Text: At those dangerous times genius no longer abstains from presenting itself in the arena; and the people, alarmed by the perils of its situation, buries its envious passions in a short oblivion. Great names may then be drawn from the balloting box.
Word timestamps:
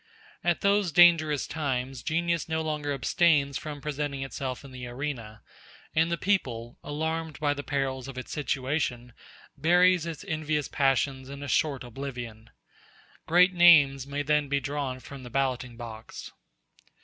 At 0.43 0.61
those 0.61 0.91
dangerous 0.91 1.45
times 1.45 2.01
genius 2.01 2.49
no 2.49 2.61
longer 2.63 2.91
abstains 2.91 3.59
from 3.59 3.81
presenting 3.81 4.23
itself 4.23 4.65
in 4.65 4.71
the 4.71 4.87
arena; 4.87 5.43
and 5.93 6.11
the 6.11 6.17
people, 6.17 6.79
alarmed 6.83 7.39
by 7.39 7.53
the 7.53 7.61
perils 7.61 8.07
of 8.07 8.17
its 8.17 8.31
situation, 8.31 9.13
buries 9.55 10.07
its 10.07 10.25
envious 10.27 10.67
passions 10.67 11.29
in 11.29 11.43
a 11.43 11.47
short 11.47 11.83
oblivion. 11.83 12.49
Great 13.27 13.53
names 13.53 14.07
may 14.07 14.23
then 14.23 14.47
be 14.49 14.59
drawn 14.59 14.99
from 14.99 15.21
the 15.21 15.29
balloting 15.29 15.77
box. 15.77 16.31